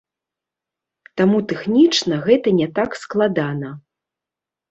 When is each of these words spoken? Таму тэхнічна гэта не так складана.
Таму 1.21 1.37
тэхнічна 1.51 2.15
гэта 2.29 2.53
не 2.59 2.67
так 2.79 2.97
складана. 3.01 3.69